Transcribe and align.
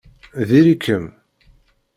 Diri-kem! 0.47 1.05